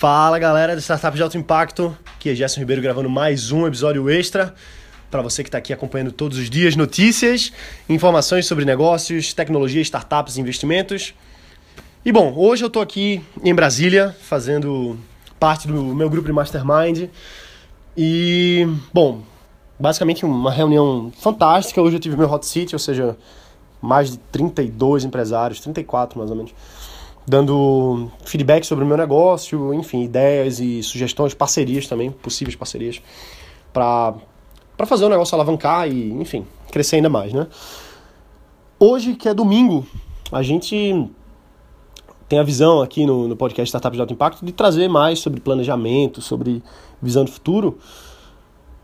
[0.00, 4.08] Fala galera do Startup de Alto Impacto, aqui é Gerson Ribeiro gravando mais um episódio
[4.08, 4.54] extra
[5.10, 7.52] para você que está aqui acompanhando todos os dias notícias,
[7.86, 11.12] informações sobre negócios, tecnologia, startups, investimentos.
[12.02, 14.98] E bom, hoje eu estou aqui em Brasília fazendo
[15.38, 17.10] parte do meu grupo de Mastermind
[17.94, 19.20] e bom,
[19.78, 21.82] basicamente uma reunião fantástica.
[21.82, 23.18] Hoje eu tive meu hot seat, ou seja,
[23.82, 26.54] mais de 32 empresários, 34 mais ou menos
[27.30, 33.00] dando feedback sobre o meu negócio, enfim, ideias e sugestões, parcerias também, possíveis parcerias,
[33.72, 34.16] para
[34.84, 37.46] fazer o negócio alavancar e, enfim, crescer ainda mais, né?
[38.80, 39.86] Hoje, que é domingo,
[40.32, 41.08] a gente
[42.28, 45.38] tem a visão aqui no, no podcast Startups de Alto Impacto de trazer mais sobre
[45.40, 46.60] planejamento, sobre
[47.00, 47.78] visão de futuro.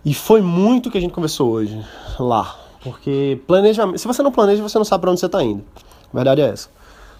[0.05, 1.85] E foi muito que a gente conversou hoje
[2.16, 2.57] lá.
[2.80, 3.99] Porque planejamento.
[3.99, 5.65] Se você não planeja, você não sabe para onde você está indo.
[6.13, 6.77] A verdade é essa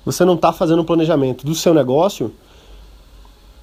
[0.07, 2.33] você não está fazendo um planejamento do seu negócio,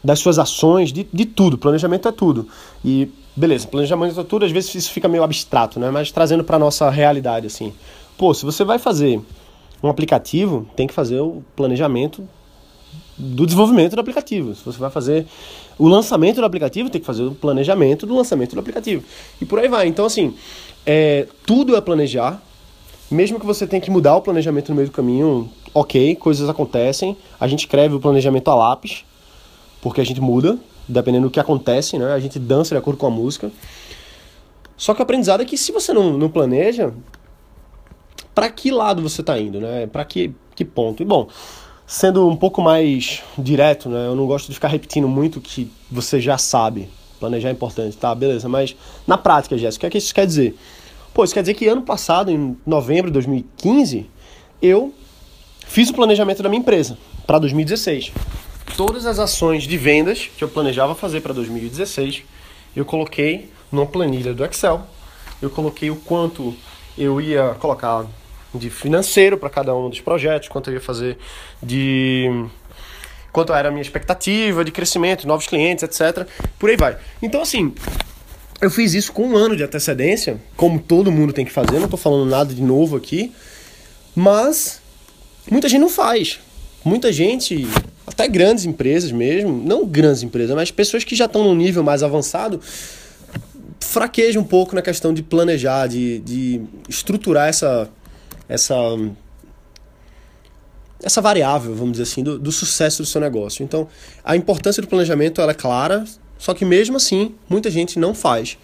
[0.03, 1.57] das suas ações, de, de tudo.
[1.57, 2.47] Planejamento é tudo.
[2.83, 5.89] E beleza, planejamento é tudo, às vezes isso fica meio abstrato, né?
[5.89, 7.73] Mas trazendo para nossa realidade assim.
[8.17, 9.21] Pô, se você vai fazer
[9.81, 12.27] um aplicativo, tem que fazer o planejamento
[13.17, 14.53] do desenvolvimento do aplicativo.
[14.53, 15.25] Se você vai fazer
[15.77, 19.03] o lançamento do aplicativo, tem que fazer o planejamento do lançamento do aplicativo.
[19.41, 19.87] E por aí vai.
[19.87, 20.35] Então, assim,
[20.85, 22.41] é, tudo é planejar.
[23.13, 27.15] Mesmo que você tenha que mudar o planejamento no meio do caminho, ok, coisas acontecem,
[27.39, 29.05] a gente escreve o planejamento a lápis,
[29.81, 32.11] porque a gente muda, dependendo do que acontece, né?
[32.11, 33.51] A gente dança de acordo com a música.
[34.75, 36.91] Só que o aprendizado é que se você não, não planeja,
[38.33, 39.85] para que lado você está indo, né?
[39.85, 41.03] Para que, que ponto?
[41.03, 41.27] E bom,
[41.85, 44.07] sendo um pouco mais direto, né?
[44.07, 46.89] Eu não gosto de ficar repetindo muito o que você já sabe.
[47.19, 48.13] Planejar é importante, tá?
[48.15, 50.57] Beleza, mas na prática, Jéssica, o que, é que isso quer dizer?
[51.13, 54.09] Pô, isso quer dizer que ano passado, em novembro de 2015,
[54.61, 54.93] eu
[55.73, 58.11] Fiz o planejamento da minha empresa para 2016.
[58.77, 62.23] Todas as ações de vendas que eu planejava fazer para 2016,
[62.75, 64.85] eu coloquei numa planilha do Excel.
[65.41, 66.55] Eu coloquei o quanto
[66.95, 68.05] eu ia colocar
[68.53, 71.17] de financeiro para cada um dos projetos, quanto eu ia fazer
[71.61, 72.29] de
[73.31, 76.27] quanto era a minha expectativa de crescimento, novos clientes, etc.
[76.59, 76.97] Por aí vai.
[77.19, 77.73] Então, assim,
[78.63, 81.83] eu fiz isso com um ano de antecedência, como todo mundo tem que fazer, não
[81.83, 83.33] estou falando nada de novo aqui,
[84.15, 84.81] mas
[85.51, 86.39] muita gente não faz.
[86.85, 87.67] Muita gente,
[88.07, 92.03] até grandes empresas mesmo, não grandes empresas, mas pessoas que já estão num nível mais
[92.03, 92.61] avançado,
[93.81, 97.89] fraquejam um pouco na questão de planejar, de, de estruturar essa,
[98.47, 98.75] essa,
[101.01, 103.61] essa variável, vamos dizer assim, do, do sucesso do seu negócio.
[103.61, 103.89] Então,
[104.23, 106.05] a importância do planejamento ela é clara,
[106.37, 108.57] só que mesmo assim, muita gente não faz.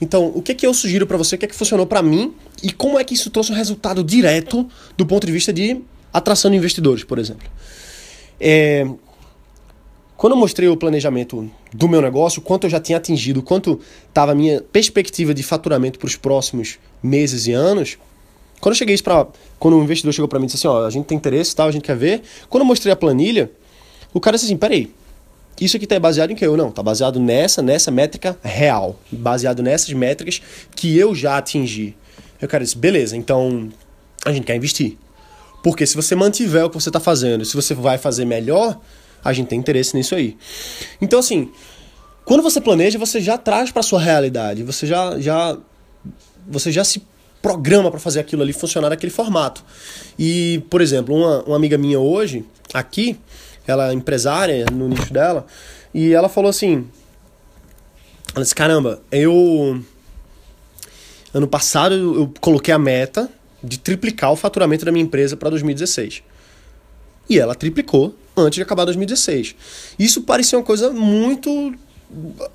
[0.00, 2.34] Então, o que, que eu sugiro para você, o que, é que funcionou para mim
[2.62, 4.66] e como é que isso trouxe um resultado direto
[4.96, 5.80] do ponto de vista de
[6.12, 7.48] atração de investidores, por exemplo.
[8.40, 8.86] É,
[10.16, 14.32] quando eu mostrei o planejamento do meu negócio, quanto eu já tinha atingido, quanto estava
[14.32, 17.98] a minha perspectiva de faturamento para os próximos meses e anos,
[18.60, 19.26] quando eu cheguei para.
[19.58, 21.68] Quando o investidor chegou para mim e disse assim: ó, a gente tem interesse tal,
[21.68, 22.22] a gente quer ver.
[22.48, 23.50] Quando eu mostrei a planilha,
[24.12, 24.92] o cara disse assim: peraí,
[25.60, 26.44] isso aqui está baseado em que?
[26.44, 30.40] Eu não, está baseado nessa, nessa métrica real, baseado nessas métricas
[30.74, 31.96] que eu já atingi.
[32.40, 33.70] Eu cara disse: beleza, então
[34.24, 34.96] a gente quer investir.
[35.62, 38.80] Porque se você mantiver o que você está fazendo, se você vai fazer melhor,
[39.22, 40.36] a gente tem interesse nisso aí.
[41.00, 41.50] Então, assim,
[42.24, 45.58] quando você planeja, você já traz para sua realidade, você já, já,
[46.48, 47.02] você já se
[47.42, 49.64] programa para fazer aquilo ali funcionar daquele formato.
[50.18, 53.18] E, por exemplo, uma, uma amiga minha hoje, aqui,
[53.70, 55.46] ela é empresária no nicho dela,
[55.94, 56.86] e ela falou assim:
[58.34, 59.82] ela disse, caramba, eu.
[61.32, 63.30] Ano passado eu coloquei a meta
[63.62, 66.22] de triplicar o faturamento da minha empresa para 2016.
[67.28, 69.54] E ela triplicou antes de acabar 2016.
[69.98, 71.72] Isso parecia uma coisa muito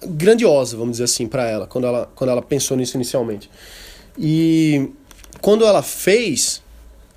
[0.06, 3.50] grandiosa, vamos dizer assim, para ela quando, ela, quando ela pensou nisso inicialmente.
[4.18, 4.92] E
[5.42, 6.62] quando ela fez,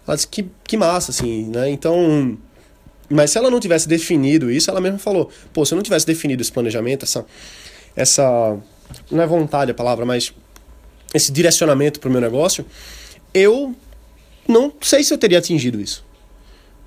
[0.06, 1.70] ela disse que, que massa, assim, né?
[1.70, 2.36] Então.
[3.10, 6.06] Mas se ela não tivesse definido isso, ela mesma falou: pô, se eu não tivesse
[6.06, 7.24] definido esse planejamento, essa.
[7.96, 8.56] essa
[9.10, 10.32] não é vontade a palavra, mas
[11.14, 12.64] esse direcionamento para o meu negócio,
[13.32, 13.74] eu
[14.46, 16.04] não sei se eu teria atingido isso.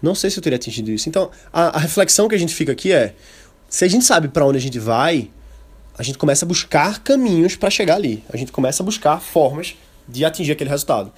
[0.02, 1.08] Não sei se eu teria atingido isso.
[1.08, 3.14] Então, a, a reflexão que a gente fica aqui é:
[3.70, 5.30] se a gente sabe para onde a gente vai,
[5.98, 8.24] a gente começa a buscar caminhos para chegar ali.
[8.32, 9.76] A gente começa a buscar formas
[10.08, 11.12] de atingir aquele resultado.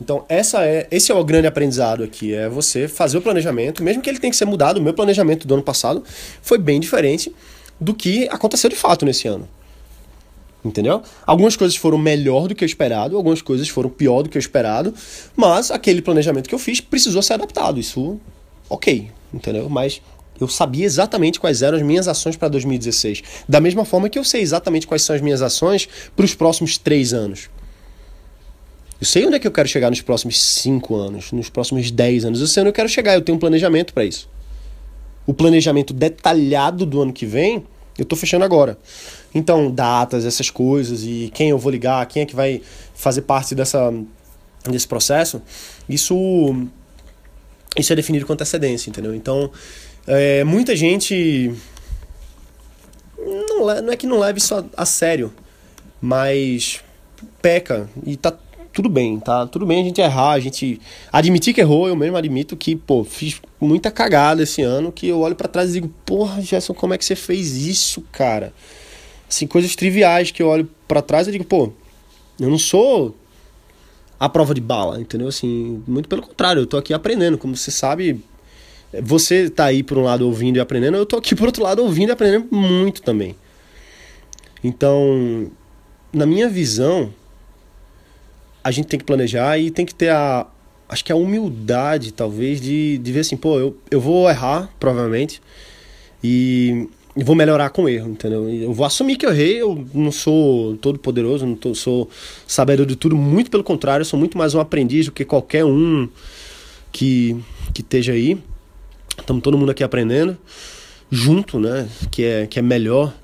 [0.00, 4.00] Então, essa é, esse é o grande aprendizado aqui, é você fazer o planejamento, mesmo
[4.00, 6.02] que ele tenha que ser mudado, o meu planejamento do ano passado
[6.40, 7.34] foi bem diferente
[7.78, 9.48] do que aconteceu de fato nesse ano.
[10.64, 11.02] Entendeu?
[11.26, 14.40] Algumas coisas foram melhor do que eu esperado, algumas coisas foram pior do que eu
[14.40, 14.94] esperado,
[15.34, 17.80] mas aquele planejamento que eu fiz precisou ser adaptado.
[17.80, 18.20] Isso,
[18.68, 19.68] ok, entendeu?
[19.68, 20.02] Mas
[20.40, 23.22] Eu sabia exatamente quais eram as minhas ações para 2016.
[23.46, 25.86] Da mesma forma que eu sei exatamente quais são as minhas ações
[26.16, 27.50] para os próximos três anos.
[29.00, 32.24] Eu sei onde é que eu quero chegar nos próximos cinco anos, nos próximos dez
[32.24, 32.40] anos.
[32.40, 34.28] Eu sei onde eu quero chegar, eu tenho um planejamento para isso.
[35.26, 37.64] O planejamento detalhado do ano que vem,
[37.96, 38.78] eu estou fechando agora.
[39.34, 42.60] Então, datas, essas coisas, e quem eu vou ligar, quem é que vai
[42.94, 43.90] fazer parte dessa,
[44.64, 45.40] desse processo,
[45.88, 46.68] isso,
[47.78, 49.14] isso é definido com antecedência, entendeu?
[49.14, 49.50] Então,
[50.06, 51.54] é, muita gente
[53.18, 55.32] não, não é que não leve isso a, a sério,
[56.02, 56.82] mas
[57.40, 58.36] peca e tá
[58.72, 59.46] tudo bem, tá?
[59.46, 60.80] Tudo bem a gente errar, a gente
[61.12, 65.20] admitir que errou, eu mesmo admito que, pô, fiz muita cagada esse ano, que eu
[65.20, 68.52] olho para trás e digo, porra, Gerson, como é que você fez isso, cara?
[69.28, 71.72] Assim, coisas triviais que eu olho para trás e digo, pô,
[72.38, 73.14] eu não sou
[74.18, 75.28] a prova de bala, entendeu?
[75.28, 78.22] Assim, muito pelo contrário, eu tô aqui aprendendo, como você sabe,
[79.02, 81.82] você tá aí por um lado ouvindo e aprendendo, eu tô aqui por outro lado
[81.82, 83.34] ouvindo e aprendendo muito também.
[84.62, 85.50] Então,
[86.12, 87.12] na minha visão,
[88.70, 90.46] a gente tem que planejar e tem que ter a
[90.88, 95.40] acho que a humildade talvez de, de ver assim, pô, eu, eu vou errar, provavelmente,
[96.22, 98.48] e, e vou melhorar com erro, entendeu?
[98.48, 102.10] Eu vou assumir que eu errei, eu não sou todo poderoso, não tô, sou
[102.44, 105.64] sabedor de tudo, muito pelo contrário, eu sou muito mais um aprendiz do que qualquer
[105.64, 106.08] um
[106.90, 107.36] que,
[107.72, 108.36] que esteja aí.
[109.16, 110.36] Estamos todo mundo aqui aprendendo
[111.08, 111.88] junto, né?
[112.10, 113.14] Que é, que é melhor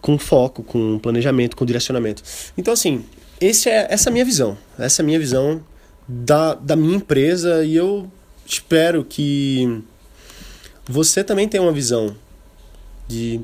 [0.00, 2.22] com foco, com planejamento, com direcionamento.
[2.56, 3.04] Então, assim,
[3.40, 4.56] esse é, essa é a minha visão.
[4.78, 5.62] Essa é a minha visão
[6.06, 8.10] da, da minha empresa e eu
[8.46, 9.82] espero que
[10.86, 12.14] você também tenha uma visão
[13.08, 13.40] de,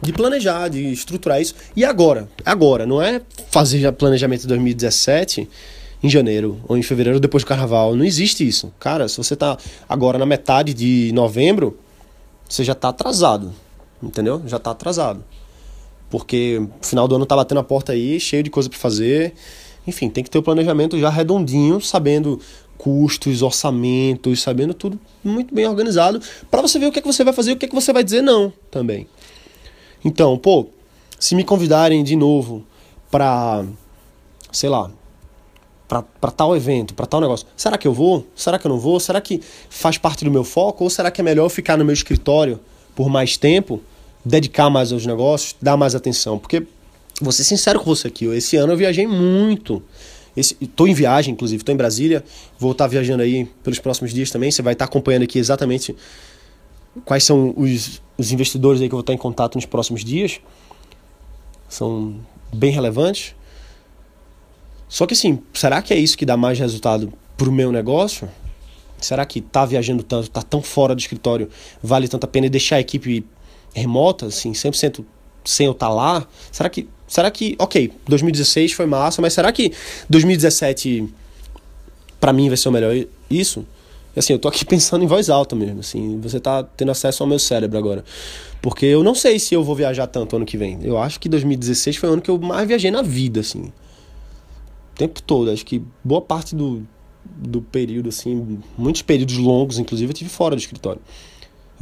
[0.00, 1.54] de planejar, de estruturar isso.
[1.76, 2.28] E agora?
[2.44, 3.20] Agora, não é
[3.50, 5.48] fazer planejamento de 2017
[6.02, 7.94] em janeiro ou em fevereiro depois do carnaval.
[7.94, 8.72] Não existe isso.
[8.80, 9.56] Cara, se você está
[9.88, 11.78] agora na metade de novembro,
[12.48, 13.52] você já está atrasado.
[14.02, 14.42] Entendeu?
[14.46, 15.22] Já está atrasado.
[16.12, 19.32] Porque final do ano tá batendo a porta aí, cheio de coisa para fazer.
[19.86, 22.38] Enfim, tem que ter o planejamento já redondinho, sabendo
[22.76, 26.20] custos, orçamentos, sabendo tudo muito bem organizado,
[26.50, 27.74] para você ver o que é que você vai fazer e o que é que
[27.74, 29.06] você vai dizer não também.
[30.04, 30.66] Então, pô,
[31.18, 32.62] se me convidarem de novo
[33.10, 33.64] para
[34.52, 34.90] sei lá,
[35.88, 37.46] para tal evento, para tal negócio.
[37.56, 38.26] Será que eu vou?
[38.36, 39.00] Será que eu não vou?
[39.00, 40.84] Será que faz parte do meu foco?
[40.84, 42.60] Ou será que é melhor eu ficar no meu escritório
[42.94, 43.80] por mais tempo,
[44.24, 46.38] dedicar mais aos negócios, dar mais atenção?
[46.38, 46.66] Porque,
[47.20, 49.82] vou ser sincero com você aqui, esse ano eu viajei muito.
[50.36, 52.24] Estou em viagem, inclusive, estou em Brasília,
[52.58, 54.50] vou estar tá viajando aí pelos próximos dias também.
[54.50, 55.94] Você vai estar tá acompanhando aqui exatamente
[57.04, 60.02] quais são os, os investidores aí que eu vou estar tá em contato nos próximos
[60.02, 60.40] dias.
[61.68, 62.16] São
[62.52, 63.34] bem relevantes.
[64.88, 68.28] Só que assim, será que é isso que dá mais resultado pro meu negócio?
[69.00, 71.48] Será que tá viajando tanto, tá tão fora do escritório,
[71.82, 73.24] vale tanto a pena deixar a equipe
[73.74, 75.04] remota, assim, 100%
[75.44, 76.26] sem eu estar tá lá?
[76.50, 79.72] Será que, será que, ok, 2016 foi massa, mas será que
[80.08, 81.08] 2017
[82.20, 82.94] para mim vai ser o melhor
[83.28, 83.66] isso?
[84.16, 87.28] Assim, eu tô aqui pensando em voz alta mesmo, assim, você tá tendo acesso ao
[87.28, 88.04] meu cérebro agora.
[88.60, 90.78] Porque eu não sei se eu vou viajar tanto ano que vem.
[90.82, 93.72] Eu acho que 2016 foi o ano que eu mais viajei na vida, assim
[94.94, 95.50] tempo todo.
[95.50, 96.86] Acho que boa parte do,
[97.24, 101.00] do período, assim, muitos períodos longos, inclusive, eu tive fora do escritório.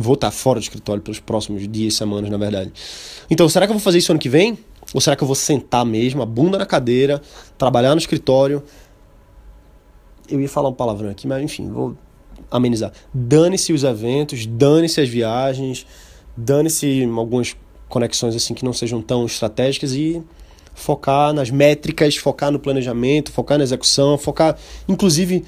[0.00, 2.72] Vou estar fora do escritório pelos próximos dias, semanas, na verdade.
[3.28, 4.58] Então, será que eu vou fazer isso ano que vem?
[4.94, 7.20] Ou será que eu vou sentar mesmo, a bunda na cadeira,
[7.58, 8.62] trabalhar no escritório?
[10.26, 11.94] Eu ia falar um palavrão aqui, mas enfim, vou
[12.50, 12.92] amenizar.
[13.12, 15.86] Dane-se os eventos, dane-se as viagens,
[16.34, 17.54] dane-se algumas
[17.86, 20.22] conexões assim que não sejam tão estratégicas e
[20.72, 24.56] focar nas métricas, focar no planejamento, focar na execução, focar
[24.88, 25.44] inclusive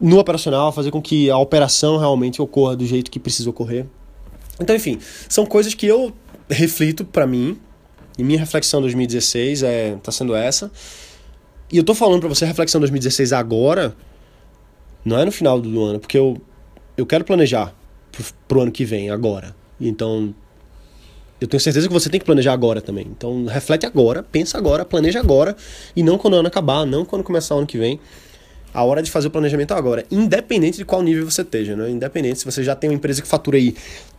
[0.00, 3.86] no operacional, fazer com que a operação realmente ocorra do jeito que precisa ocorrer.
[4.60, 4.98] Então, enfim,
[5.28, 6.12] são coisas que eu
[6.48, 7.58] reflito para mim.
[8.18, 10.70] E minha reflexão 2016 é tá sendo essa.
[11.70, 13.94] E eu tô falando para você reflexão 2016 agora,
[15.04, 16.40] não é no final do ano, porque eu
[16.96, 17.74] eu quero planejar
[18.10, 19.54] pro, pro ano que vem agora.
[19.78, 20.34] Então,
[21.40, 23.06] eu tenho certeza que você tem que planejar agora também.
[23.10, 25.54] Então, reflete agora, pensa agora, planeja agora
[25.94, 28.00] e não quando o ano acabar, não quando começar o ano que vem.
[28.76, 31.90] A hora de fazer o planejamento é agora, independente de qual nível você esteja, né?
[31.90, 33.74] Independente se você já tem uma empresa que fatura aí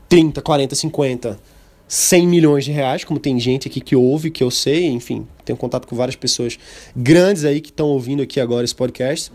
[0.09, 1.39] 30, 40, 50,
[1.87, 5.57] 100 milhões de reais, como tem gente aqui que ouve, que eu sei, enfim, tenho
[5.57, 6.57] contato com várias pessoas
[6.95, 9.31] grandes aí que estão ouvindo aqui agora esse podcast,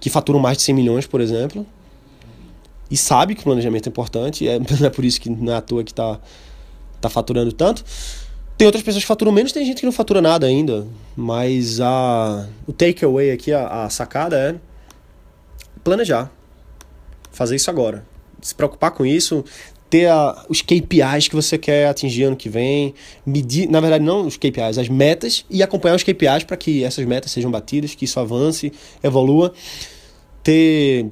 [0.00, 1.64] que faturam mais de 100 milhões, por exemplo
[2.90, 5.60] e sabe que o planejamento é importante, é, é por isso que não é à
[5.60, 6.20] toa que está
[7.00, 7.84] tá faturando tanto.
[8.56, 12.46] Tem outras pessoas que faturam menos, tem gente que não fatura nada ainda, mas a,
[12.66, 14.54] o takeaway aqui, a, a sacada é
[15.82, 16.30] planejar.
[17.32, 18.06] Fazer isso agora.
[18.40, 19.44] se preocupar com isso,
[19.90, 22.94] ter a, os KPIs que você quer atingir ano que vem,
[23.26, 27.04] medir, na verdade não os KPIs, as metas e acompanhar os KPIs para que essas
[27.04, 29.52] metas sejam batidas, que isso avance, evolua,
[30.44, 31.06] ter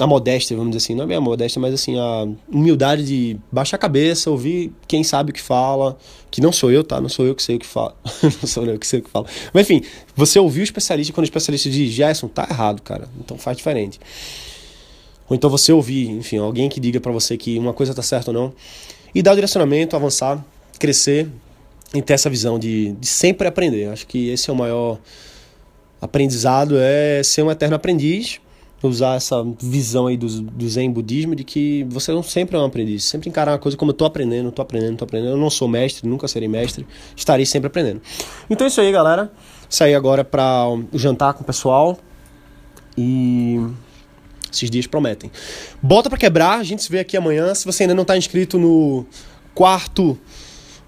[0.00, 3.36] a modéstia, vamos dizer assim, não é bem a modéstia, mas assim, a humildade de
[3.50, 5.98] baixar a cabeça, ouvir quem sabe o que fala,
[6.30, 7.00] que não sou eu, tá?
[7.00, 7.94] Não sou eu que sei o que fala.
[8.22, 9.26] não sou eu que sei o que fala.
[9.52, 9.84] Mas enfim,
[10.16, 13.08] você ouvir o especialista quando o especialista diz, Gerson, tá errado, cara.
[13.20, 14.00] Então faz diferente.
[15.28, 18.30] Ou então você ouvir, enfim, alguém que diga para você que uma coisa tá certa
[18.30, 18.52] ou não.
[19.14, 20.42] E dar o direcionamento, avançar,
[20.78, 21.28] crescer
[21.94, 23.90] e ter essa visão de, de sempre aprender.
[23.90, 24.98] Acho que esse é o maior
[26.00, 28.40] aprendizado, é ser um eterno aprendiz
[28.82, 32.64] usar essa visão aí do, do Zen budismo de que você não sempre é um
[32.64, 35.32] aprendiz, sempre encarar uma coisa como eu tô aprendendo, tô aprendendo, tô aprendendo.
[35.32, 36.86] Eu não sou mestre, nunca serei mestre,
[37.16, 38.02] estarei sempre aprendendo.
[38.50, 39.30] Então é isso aí, galera.
[39.68, 41.98] Saí agora para o jantar com o pessoal
[42.96, 43.58] e
[44.52, 45.30] esses dias prometem.
[45.82, 47.54] Bota para quebrar, a gente se vê aqui amanhã.
[47.54, 49.06] Se você ainda não está inscrito no
[49.54, 50.18] quarto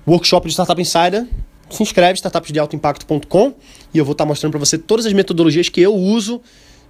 [0.07, 1.27] workshop de Startup Insider,
[1.71, 3.55] se inscreve startupsdealtoimpacto.com
[3.93, 6.41] e eu vou estar tá mostrando para você todas as metodologias que eu uso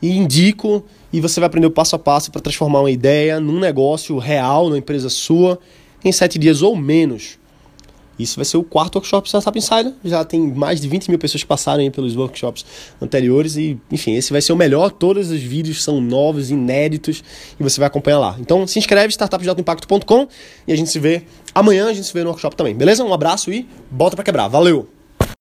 [0.04, 3.58] e indico e você vai aprender o passo a passo para transformar uma ideia num
[3.58, 5.58] negócio real, numa empresa sua,
[6.04, 7.38] em sete dias ou menos.
[8.18, 9.94] Isso vai ser o quarto workshop Startup Insider.
[10.04, 12.66] Já tem mais de 20 mil pessoas que passaram pelos workshops
[13.00, 13.56] anteriores.
[13.56, 14.90] E, enfim, esse vai ser o melhor.
[14.92, 17.24] Todos os vídeos são novos, inéditos,
[17.58, 18.36] e você vai acompanhar lá.
[18.38, 20.28] Então, se inscreve, startupdealtoimpacto.com
[20.68, 21.22] e a gente se vê
[21.54, 21.88] amanhã.
[21.88, 23.02] A gente se vê no workshop também, beleza?
[23.02, 24.48] Um abraço e bota para quebrar.
[24.48, 24.86] Valeu!